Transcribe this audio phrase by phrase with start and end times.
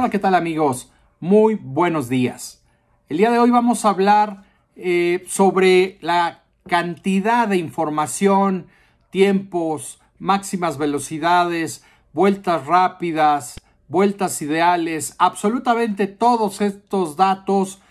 [0.00, 0.90] Hola, ¿qué tal amigos?
[1.20, 2.64] Muy buenos días.
[3.10, 4.44] El día de hoy vamos a hablar
[4.74, 8.68] eh, sobre la cantidad de información,
[9.10, 17.82] tiempos, máximas velocidades, vueltas rápidas, vueltas ideales, absolutamente todos estos datos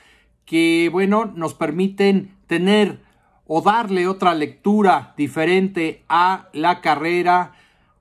[0.46, 3.04] que, bueno, nos permiten tener
[3.46, 7.52] o darle otra lectura diferente a la carrera,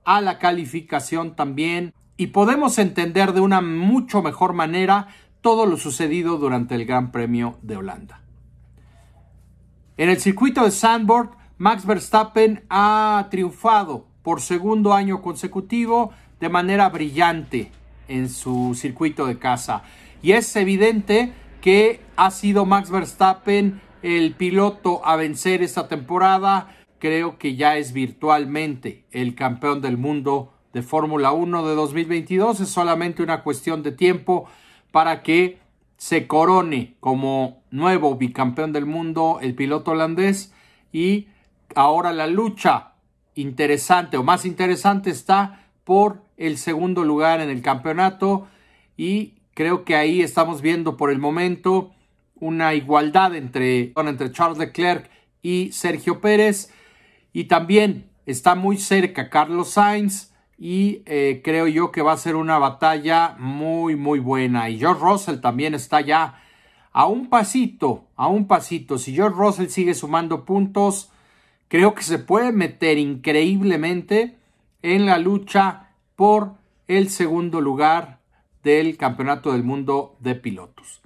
[0.06, 5.06] a la calificación también, y podemos entender de una mucho mejor manera
[5.40, 8.20] todo lo sucedido durante el Gran Premio de Holanda.
[9.96, 16.88] En el circuito de Sandburg, Max Verstappen ha triunfado por segundo año consecutivo de manera
[16.88, 17.70] brillante
[18.08, 19.84] en su circuito de casa.
[20.20, 26.74] Y es evidente que ha sido Max Verstappen el piloto a vencer esta temporada.
[26.98, 32.60] Creo que ya es virtualmente el campeón del mundo de Fórmula 1 de 2022.
[32.60, 34.48] Es solamente una cuestión de tiempo
[34.92, 35.58] para que
[35.96, 40.54] se corone como nuevo bicampeón del mundo el piloto holandés
[40.92, 41.26] y
[41.74, 42.92] ahora la lucha
[43.34, 48.46] interesante o más interesante está por el segundo lugar en el campeonato
[48.96, 51.92] y creo que ahí estamos viendo por el momento
[52.36, 55.10] una igualdad entre, entre Charles Leclerc
[55.42, 56.72] y Sergio Pérez.
[57.32, 60.28] Y también está muy cerca Carlos Sainz.
[60.58, 64.68] Y eh, creo yo que va a ser una batalla muy, muy buena.
[64.68, 66.42] Y George Russell también está ya
[66.92, 68.98] a un pasito, a un pasito.
[68.98, 71.12] Si George Russell sigue sumando puntos,
[71.68, 74.36] creo que se puede meter increíblemente
[74.82, 76.54] en la lucha por
[76.88, 78.18] el segundo lugar
[78.64, 81.00] del Campeonato del Mundo de Pilotos.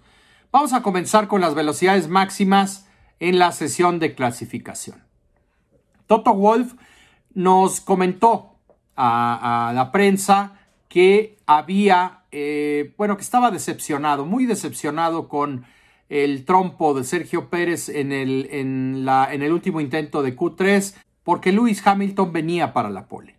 [0.51, 2.89] Vamos a comenzar con las velocidades máximas
[3.21, 5.05] en la sesión de clasificación.
[6.07, 6.75] Toto Wolf
[7.35, 8.52] nos comentó
[9.05, 15.65] a, la prensa que había, eh, bueno, que estaba decepcionado, muy decepcionado con
[16.09, 20.95] el trompo de Sergio Pérez en el, en la, en el último intento de Q3,
[21.25, 23.37] porque Lewis Hamilton venía para la pole.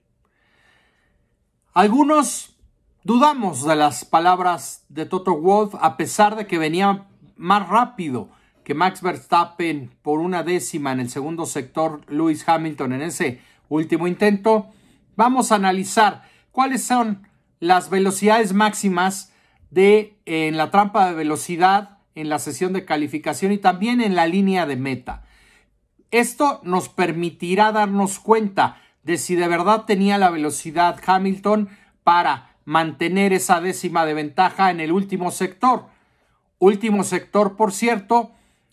[1.74, 2.54] Algunos
[3.06, 8.30] Dudamos de las palabras de Toto Wolf a pesar de que venía más rápido
[8.64, 14.08] que Max Verstappen por una décima en el segundo sector, Lewis Hamilton en ese último
[14.08, 14.68] intento.
[15.16, 17.28] Vamos a analizar cuáles son
[17.60, 19.32] las velocidades máximas
[19.70, 24.28] de en la trampa de velocidad en la sesión de calificación y también en la
[24.28, 25.24] línea de meta.
[26.12, 31.70] Esto nos permitirá darnos cuenta de si de verdad tenía la velocidad Hamilton
[32.04, 35.88] para mantener esa décima de ventaja en el último sector.
[36.60, 38.32] Último sector, por cierto,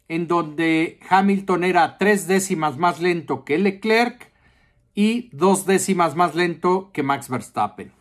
[0.08, 4.29] en donde Hamilton era tres décimas más lento que Leclerc
[4.94, 7.92] y dos décimas más lento que Max Verstappen.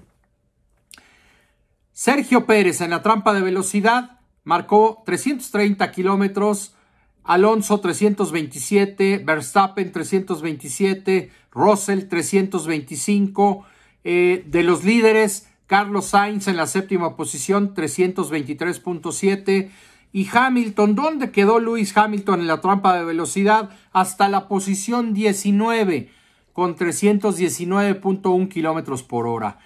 [1.92, 6.74] Sergio Pérez en la trampa de velocidad marcó 330 kilómetros,
[7.24, 13.66] Alonso 327, Verstappen 327, Russell 325.
[14.04, 19.70] Eh, de los líderes, Carlos Sainz en la séptima posición, 323.7.
[20.12, 23.70] Y Hamilton, ¿dónde quedó Lewis Hamilton en la trampa de velocidad?
[23.92, 26.10] Hasta la posición 19,
[26.60, 29.60] con 319.1 kilómetros por hora.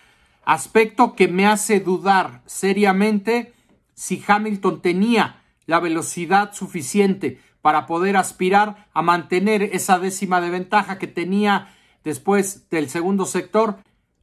[0.46, 3.52] Aspecto que me hace dudar seriamente
[3.96, 11.00] si Hamilton tenía la velocidad suficiente para poder aspirar a mantener esa décima de ventaja
[11.00, 11.74] que tenía
[12.04, 13.78] después del segundo sector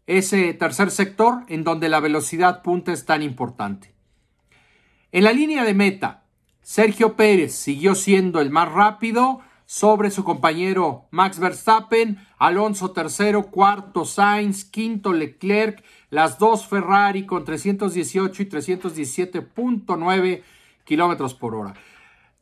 [0.06, 3.92] ese tercer sector en donde la velocidad punta es tan importante.
[5.10, 6.22] En la línea de meta,
[6.62, 14.04] Sergio Pérez siguió siendo el más rápido sobre su compañero Max Verstappen, Alonso tercero, cuarto
[14.04, 20.42] Sainz, quinto Leclerc, las dos Ferrari con 318 y 317.9
[20.82, 21.74] kilómetros por hora.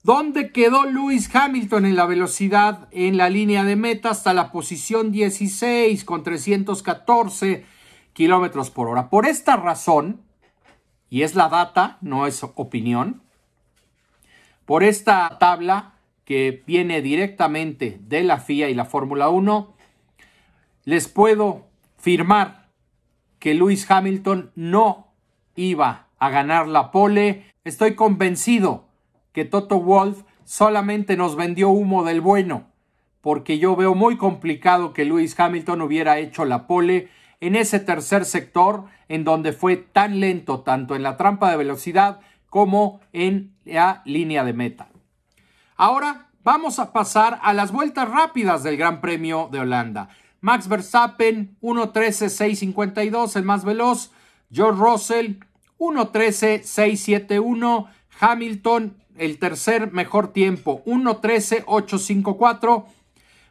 [0.03, 5.13] ¿Dónde quedó Lewis Hamilton en la velocidad en la línea de meta hasta la posición
[5.13, 7.67] 16 con 314
[8.15, 9.11] kilómetros por hora?
[9.11, 10.23] Por esta razón,
[11.11, 13.21] y es la data, no es opinión,
[14.65, 15.98] por esta tabla
[16.29, 19.73] que viene directamente de la FIA y la Fórmula 1,
[20.85, 22.69] les puedo firmar
[23.39, 25.07] que Lewis Hamilton no
[25.57, 27.47] iba a ganar la pole.
[27.65, 28.85] Estoy convencido
[29.33, 32.67] que Toto Wolf solamente nos vendió humo del bueno,
[33.23, 37.09] porque yo veo muy complicado que Lewis Hamilton hubiera hecho la pole
[37.41, 42.21] en ese tercer sector en donde fue tan lento tanto en la trampa de velocidad
[42.51, 44.89] como en la línea de meta.
[45.81, 50.09] Ahora vamos a pasar a las vueltas rápidas del Gran Premio de Holanda.
[50.41, 54.11] Max Verstappen 1.13.652, el más veloz.
[54.51, 55.35] George Russell
[55.79, 57.87] 1.13.671.
[58.19, 62.87] Hamilton, el tercer mejor tiempo, 1.13.854.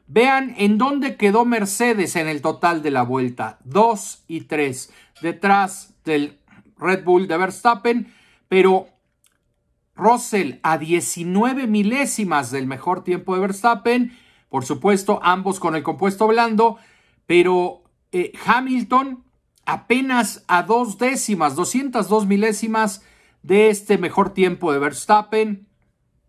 [0.07, 4.91] Vean en dónde quedó Mercedes en el total de la vuelta, 2 y 3,
[5.21, 6.37] detrás del
[6.77, 8.13] Red Bull de Verstappen,
[8.49, 8.89] pero
[9.97, 14.17] Russell a 19 milésimas del mejor tiempo de Verstappen,
[14.49, 16.77] por supuesto ambos con el compuesto blando,
[17.25, 19.23] pero eh, Hamilton
[19.65, 23.03] apenas a dos décimas, 202 milésimas
[23.43, 25.67] de este mejor tiempo de Verstappen.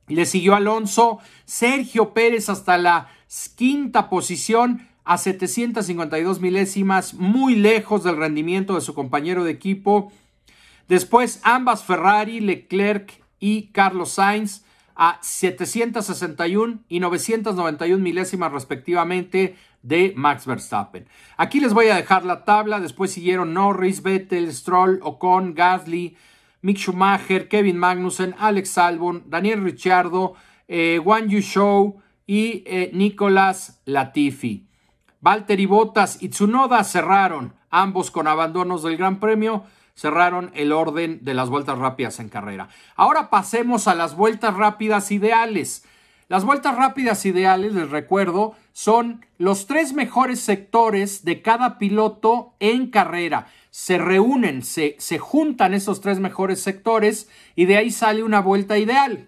[0.09, 3.09] Le siguió Alonso, Sergio Pérez hasta la
[3.57, 10.13] quinta posición a 752 milésimas, muy lejos del rendimiento de su compañero de equipo.
[10.89, 14.65] Después ambas Ferrari, Leclerc y Carlos Sainz
[14.95, 21.07] a 761 y 991 milésimas respectivamente de Max Verstappen.
[21.37, 26.17] Aquí les voy a dejar la tabla, después siguieron Norris, Vettel, Stroll, Ocon, Gasly,
[26.63, 30.35] Mick Schumacher, Kevin Magnussen, Alex Albon, Daniel Ricciardo,
[30.67, 34.67] eh, Wang Show y eh, Nicolás Latifi.
[35.21, 39.65] Valtteri Bottas y Tsunoda cerraron, ambos con abandonos del Gran Premio
[39.99, 42.69] cerraron el orden de las vueltas rápidas en carrera.
[42.95, 45.85] Ahora pasemos a las vueltas rápidas ideales.
[46.29, 52.91] Las vueltas rápidas ideales, les recuerdo, son los tres mejores sectores de cada piloto en
[52.91, 53.49] carrera.
[53.71, 58.79] Se reúnen, se, se juntan esos tres mejores sectores y de ahí sale una vuelta
[58.79, 59.27] ideal.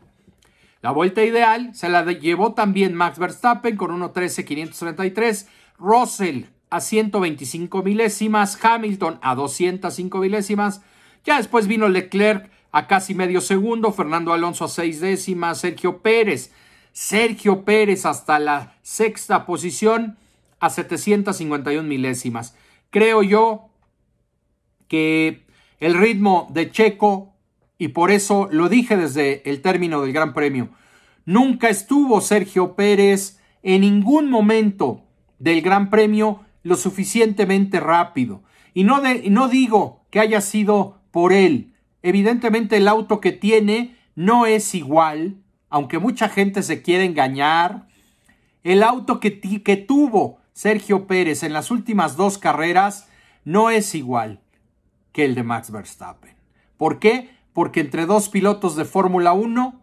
[0.83, 8.59] La vuelta ideal se la llevó también Max Verstappen con 1.13.533, Russell a 125 milésimas,
[8.63, 10.83] Hamilton a 205 milésimas,
[11.25, 16.53] ya después vino Leclerc a casi medio segundo, Fernando Alonso a seis décimas, Sergio Pérez,
[16.93, 20.17] Sergio Pérez hasta la sexta posición
[20.61, 22.55] a 751 milésimas.
[22.91, 23.71] Creo yo
[24.89, 25.45] que
[25.81, 27.35] el ritmo de Checo,
[27.79, 30.69] y por eso lo dije desde el término del Gran Premio,
[31.25, 35.03] nunca estuvo Sergio Pérez en ningún momento
[35.39, 38.43] del Gran Premio lo suficientemente rápido.
[38.75, 41.75] Y no, de, no digo que haya sido por él.
[42.03, 45.37] Evidentemente el auto que tiene no es igual,
[45.69, 47.89] aunque mucha gente se quiere engañar.
[48.63, 53.09] El auto que, que tuvo Sergio Pérez en las últimas dos carreras
[53.45, 54.41] no es igual
[55.13, 56.35] que el de Max Verstappen.
[56.77, 57.31] ¿Por qué?
[57.53, 59.81] Porque entre dos pilotos de Fórmula 1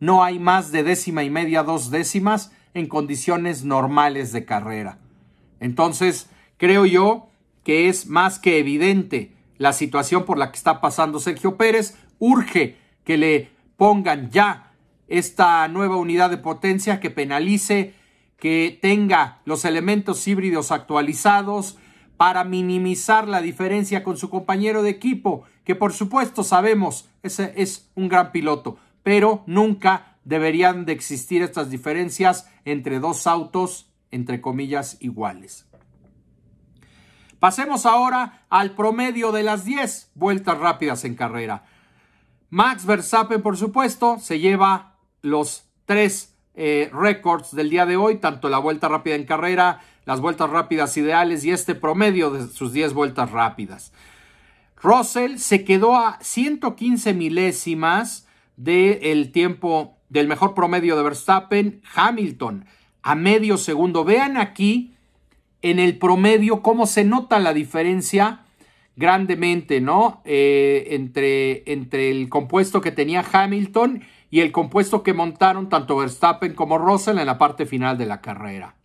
[0.00, 4.98] no hay más de décima y media, dos décimas en condiciones normales de carrera.
[5.64, 6.28] Entonces,
[6.58, 7.30] creo yo
[7.62, 11.96] que es más que evidente la situación por la que está pasando Sergio Pérez.
[12.18, 14.72] Urge que le pongan ya
[15.08, 17.94] esta nueva unidad de potencia que penalice,
[18.36, 21.78] que tenga los elementos híbridos actualizados
[22.18, 27.90] para minimizar la diferencia con su compañero de equipo, que por supuesto sabemos ese es
[27.94, 34.96] un gran piloto, pero nunca deberían de existir estas diferencias entre dos autos entre comillas,
[35.00, 35.66] iguales.
[37.38, 41.64] Pasemos ahora al promedio de las 10 vueltas rápidas en carrera.
[42.48, 48.48] Max Verstappen, por supuesto, se lleva los tres eh, récords del día de hoy, tanto
[48.48, 52.94] la vuelta rápida en carrera, las vueltas rápidas ideales y este promedio de sus 10
[52.94, 53.92] vueltas rápidas.
[54.80, 61.82] Russell se quedó a 115 milésimas del tiempo del mejor promedio de Verstappen.
[61.94, 62.66] Hamilton
[63.04, 64.02] a medio segundo.
[64.02, 64.94] Vean aquí
[65.62, 68.40] en el promedio cómo se nota la diferencia
[68.96, 70.22] grandemente, ¿no?
[70.24, 76.54] Eh, entre, entre el compuesto que tenía Hamilton y el compuesto que montaron tanto Verstappen
[76.54, 78.76] como Russell en la parte final de la carrera.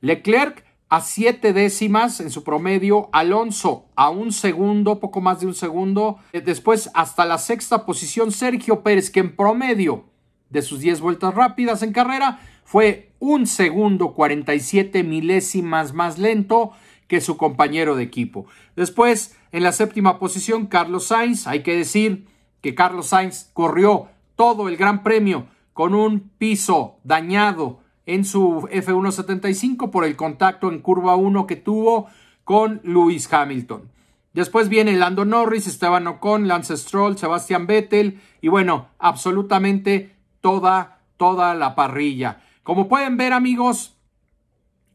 [0.00, 5.54] Leclerc a siete décimas en su promedio, Alonso a un segundo, poco más de un
[5.54, 10.04] segundo, eh, después hasta la sexta posición Sergio Pérez, que en promedio
[10.50, 12.40] de sus 10 vueltas rápidas en carrera
[12.72, 16.70] fue un segundo 47 milésimas más lento
[17.06, 18.46] que su compañero de equipo.
[18.76, 21.46] Después, en la séptima posición, Carlos Sainz.
[21.46, 22.28] Hay que decir
[22.62, 29.90] que Carlos Sainz corrió todo el Gran Premio con un piso dañado en su F175
[29.90, 32.06] por el contacto en curva 1 que tuvo
[32.42, 33.90] con Lewis Hamilton.
[34.32, 41.54] Después viene Lando Norris, Esteban Ocon, Lance Stroll, Sebastian Vettel y bueno, absolutamente toda, toda
[41.54, 42.38] la parrilla.
[42.62, 43.96] Como pueden ver, amigos,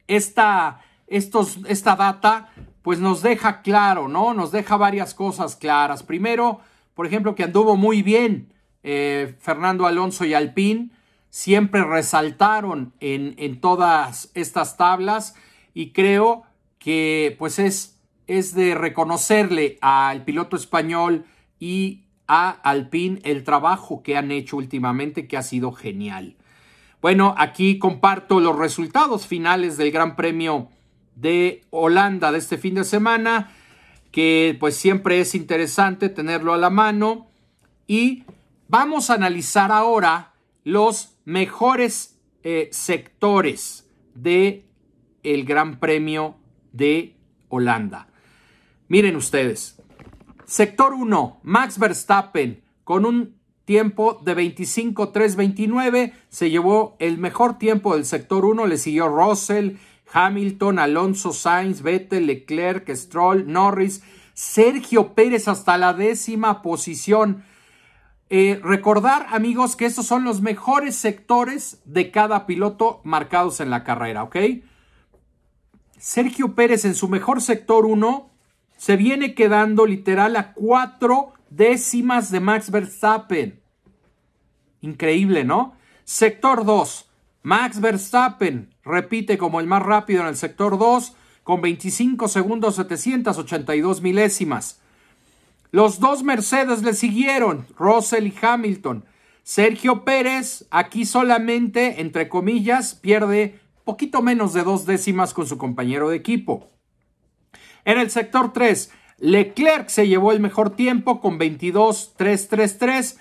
[0.07, 2.49] esta, estos, esta data
[2.81, 4.33] pues nos deja claro, ¿no?
[4.33, 6.03] Nos deja varias cosas claras.
[6.03, 6.61] Primero,
[6.93, 10.93] por ejemplo, que anduvo muy bien eh, Fernando Alonso y Alpín.
[11.29, 15.35] Siempre resaltaron en, en, todas estas tablas
[15.73, 16.43] y creo
[16.79, 21.25] que pues es, es de reconocerle al piloto español
[21.59, 26.36] y a Alpine el trabajo que han hecho últimamente, que ha sido genial.
[27.01, 30.69] Bueno, aquí comparto los resultados finales del Gran Premio
[31.15, 33.51] de Holanda de este fin de semana,
[34.11, 37.27] que pues siempre es interesante tenerlo a la mano.
[37.85, 38.23] Y
[38.67, 44.65] vamos a analizar ahora los mejores eh, sectores de
[45.21, 46.37] el Gran Premio
[46.71, 47.15] de
[47.49, 48.07] Holanda.
[48.87, 49.81] Miren ustedes,
[50.45, 53.36] sector 1, Max Verstappen con un
[53.67, 59.73] tiempo de 25-3-29, se llevó el mejor tiempo del sector 1, le siguió Russell,
[60.13, 64.01] Hamilton, Alonso, Sainz, Vettel, Leclerc, Stroll, Norris,
[64.33, 67.43] Sergio Pérez hasta la décima posición.
[68.29, 73.83] Eh, recordar, amigos, que estos son los mejores sectores de cada piloto marcados en la
[73.83, 74.37] carrera, ¿ok?
[75.99, 78.29] Sergio Pérez en su mejor sector 1
[78.77, 83.59] se viene quedando literal a cuatro décimas de Max Verstappen.
[84.81, 85.75] Increíble, ¿no?
[86.03, 87.09] Sector 2.
[87.43, 94.01] Max Verstappen repite como el más rápido en el sector 2 con 25 segundos 782
[94.01, 94.81] milésimas.
[95.71, 99.05] Los dos Mercedes le siguieron, Russell y Hamilton.
[99.43, 106.09] Sergio Pérez aquí solamente, entre comillas, pierde poquito menos de dos décimas con su compañero
[106.09, 106.69] de equipo.
[107.85, 113.17] En el sector 3, Leclerc se llevó el mejor tiempo con 22-3-3-3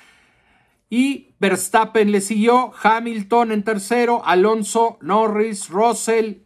[0.88, 6.42] y Verstappen le siguió, Hamilton en tercero, Alonso, Norris, Russell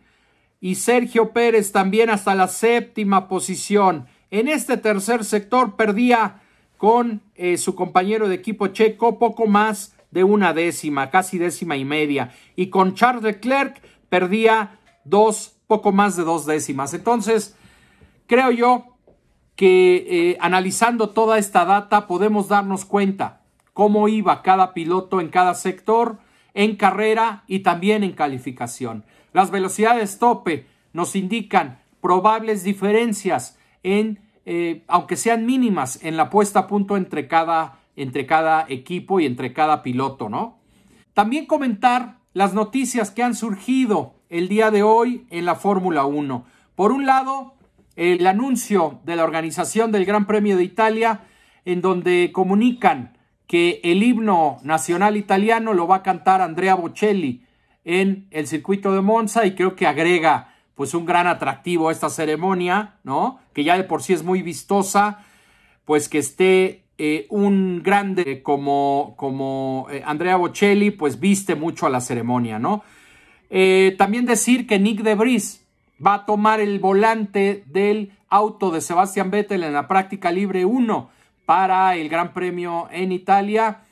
[0.61, 4.07] y Sergio Pérez también hasta la séptima posición.
[4.31, 6.43] En este tercer sector perdía
[6.77, 11.85] con eh, su compañero de equipo checo poco más de una décima, casi décima y
[11.85, 12.33] media.
[12.57, 16.95] Y con Charles Leclerc perdía dos, poco más de dos décimas.
[16.95, 17.57] Entonces,
[18.27, 18.90] creo yo
[19.61, 23.43] que eh, analizando toda esta data podemos darnos cuenta
[23.75, 26.17] cómo iba cada piloto en cada sector,
[26.55, 29.05] en carrera y también en calificación.
[29.35, 30.65] Las velocidades tope
[30.95, 37.29] nos indican probables diferencias en, eh, aunque sean mínimas, en la puesta a punto entre
[37.29, 40.57] cada, entre cada equipo y entre cada piloto, ¿no?
[41.13, 46.47] También comentar las noticias que han surgido el día de hoy en la Fórmula 1.
[46.77, 47.60] Por un lado,
[48.01, 51.21] el anuncio de la organización del Gran Premio de Italia,
[51.67, 57.45] en donde comunican que el himno nacional italiano lo va a cantar Andrea Bocelli
[57.85, 62.09] en el circuito de Monza y creo que agrega pues un gran atractivo a esta
[62.09, 63.39] ceremonia, ¿no?
[63.53, 65.19] Que ya de por sí es muy vistosa,
[65.85, 71.91] pues que esté eh, un grande como, como eh, Andrea Bocelli, pues viste mucho a
[71.91, 72.83] la ceremonia, ¿no?
[73.51, 75.67] Eh, también decir que Nick de Debris
[76.05, 81.11] va a tomar el volante del auto de Sebastian Vettel en la práctica libre 1
[81.45, 83.83] para el Gran Premio en Italia.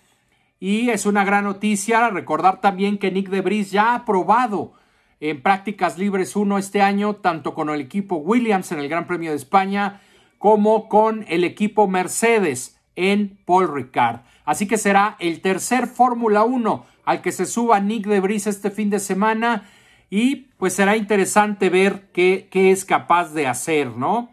[0.61, 4.73] Y es una gran noticia recordar también que Nick de Debris ya ha probado
[5.21, 9.31] en prácticas libres 1 este año, tanto con el equipo Williams en el Gran Premio
[9.31, 10.01] de España
[10.39, 14.21] como con el equipo Mercedes en Paul Ricard.
[14.45, 18.71] Así que será el tercer Fórmula 1 al que se suba Nick de Debris este
[18.71, 19.69] fin de semana
[20.11, 24.31] y pues será interesante ver qué, qué es capaz de hacer, ¿no?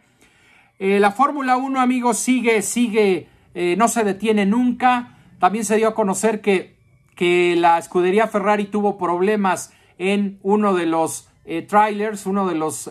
[0.77, 5.17] Eh, la Fórmula 1, amigos, sigue, sigue, eh, no se detiene nunca.
[5.39, 6.75] También se dio a conocer que,
[7.15, 12.89] que la escudería Ferrari tuvo problemas en uno de los eh, trailers, uno de los,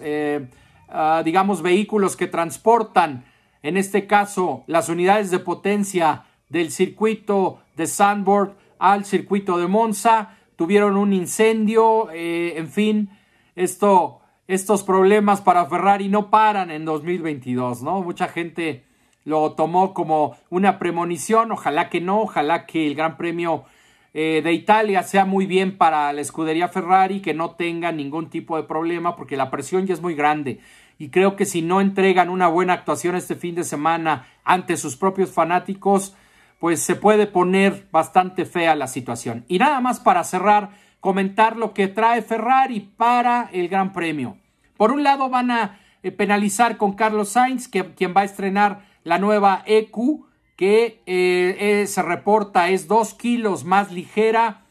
[0.89, 3.25] ah, digamos, vehículos que transportan,
[3.63, 10.37] en este caso, las unidades de potencia del circuito de Sandburg al circuito de Monza
[10.57, 13.11] tuvieron un incendio, eh, en fin,
[13.57, 18.03] esto, estos problemas para Ferrari no paran en 2022, ¿no?
[18.03, 18.85] Mucha gente
[19.25, 23.65] lo tomó como una premonición, ojalá que no, ojalá que el Gran Premio
[24.13, 28.57] eh, de Italia sea muy bien para la escudería Ferrari, que no tenga ningún tipo
[28.57, 30.61] de problema, porque la presión ya es muy grande.
[30.99, 34.97] Y creo que si no entregan una buena actuación este fin de semana ante sus
[34.97, 36.15] propios fanáticos,
[36.59, 39.45] pues se puede poner bastante fea la situación.
[39.49, 40.71] Y nada más para cerrar,
[41.01, 44.39] comentar lo que trae Ferrari para el Gran Premio.
[44.77, 48.87] Por un lado van a eh, penalizar con Carlos Sainz, que, quien va a estrenar
[49.05, 50.25] la nueva EQ,
[50.57, 54.65] que eh, eh, se reporta es dos kilos más ligera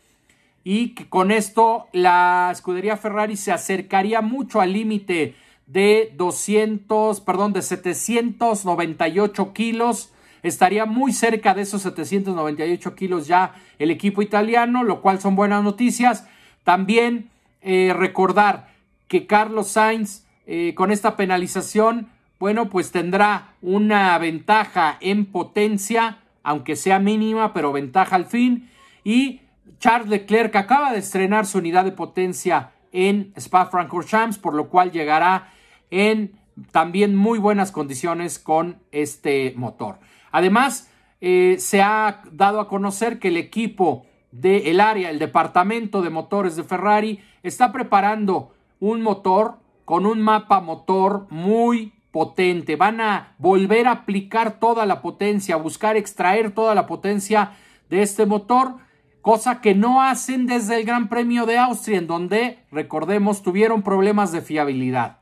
[0.64, 5.36] y que con esto la escudería Ferrari se acercaría mucho al límite
[5.68, 10.13] de 200, perdón, de 798 kilos
[10.44, 15.64] estaría muy cerca de esos 798 kilos ya el equipo italiano, lo cual son buenas
[15.64, 16.28] noticias.
[16.64, 17.30] También
[17.62, 18.68] eh, recordar
[19.08, 22.10] que Carlos Sainz eh, con esta penalización
[22.44, 28.70] bueno, pues tendrá una ventaja en potencia, aunque sea mínima, pero ventaja al fin.
[29.06, 29.40] Y
[29.80, 35.54] Charles Leclerc acaba de estrenar su unidad de potencia en Spa-Francorchamps, por lo cual llegará
[35.90, 36.34] en
[36.72, 40.00] también muy buenas condiciones con este motor.
[40.34, 40.90] Además,
[41.22, 46.56] eh, se ha dado a conocer que el equipo del área, el departamento de motores
[46.56, 52.76] de Ferrari, está preparando un motor con un mapa motor muy potente.
[52.76, 57.52] Van a volver a aplicar toda la potencia, buscar extraer toda la potencia
[57.92, 58.78] de este motor,
[59.22, 64.32] cosa que no hacen desde el Gran Premio de Austria, en donde, recordemos, tuvieron problemas
[64.32, 65.20] de fiabilidad.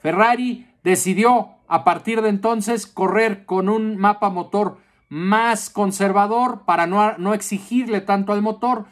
[0.00, 4.76] Ferrari decidió a partir de entonces correr con un mapa motor
[5.08, 8.84] más conservador para no, no exigirle tanto al motor,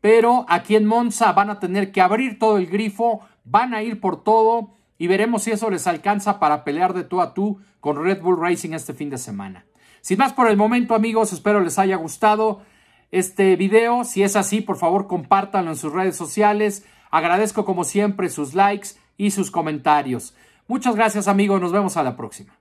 [0.00, 3.98] pero aquí en Monza van a tener que abrir todo el grifo, van a ir
[4.00, 8.00] por todo y veremos si eso les alcanza para pelear de tú a tú con
[8.00, 9.66] Red Bull Racing este fin de semana.
[10.00, 12.62] Sin más por el momento amigos, espero les haya gustado
[13.10, 14.04] este video.
[14.04, 16.86] Si es así, por favor compártanlo en sus redes sociales.
[17.10, 20.36] Agradezco como siempre sus likes y sus comentarios.
[20.68, 22.57] Muchas gracias amigos, nos vemos a la próxima.